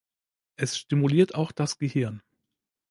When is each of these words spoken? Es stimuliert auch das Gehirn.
Es 0.55 0.79
stimuliert 0.79 1.35
auch 1.35 1.51
das 1.51 1.77
Gehirn. 1.77 2.23